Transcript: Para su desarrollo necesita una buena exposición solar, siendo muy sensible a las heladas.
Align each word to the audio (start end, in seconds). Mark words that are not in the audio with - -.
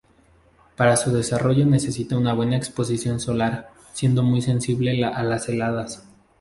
Para 0.77 0.97
su 0.97 1.13
desarrollo 1.13 1.63
necesita 1.67 2.17
una 2.17 2.33
buena 2.33 2.57
exposición 2.57 3.19
solar, 3.19 3.69
siendo 3.93 4.23
muy 4.23 4.41
sensible 4.41 5.03
a 5.05 5.21
las 5.21 5.47
heladas. 5.47 6.03